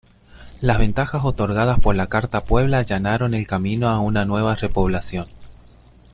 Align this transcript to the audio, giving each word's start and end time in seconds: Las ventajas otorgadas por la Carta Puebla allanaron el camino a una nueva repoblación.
Las 0.61 0.79
ventajas 0.79 1.21
otorgadas 1.23 1.79
por 1.79 1.93
la 1.93 2.07
Carta 2.07 2.41
Puebla 2.43 2.79
allanaron 2.79 3.35
el 3.35 3.45
camino 3.45 3.87
a 3.87 3.99
una 3.99 4.25
nueva 4.25 4.55
repoblación. 4.55 5.27